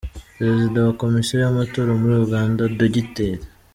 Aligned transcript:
Perezida 0.37 0.77
wa 0.87 0.93
Komisiyo 1.01 1.35
y’amatora 1.43 1.91
muri 2.01 2.15
Uganda, 2.25 2.61
Dr. 2.79 3.35